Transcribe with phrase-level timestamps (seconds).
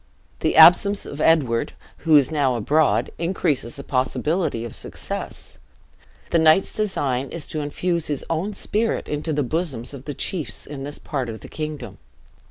[0.39, 5.59] The absence of Edward, who is now abroad, increases the probability of success.
[6.31, 10.65] The knight's design is to infuse his own spirit into the bosoms of the chiefs
[10.65, 11.99] in this part of the kingdom.